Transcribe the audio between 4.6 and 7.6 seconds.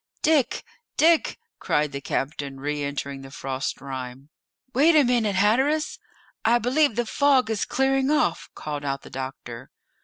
"Wait a minute, Hatteras; I believe the fog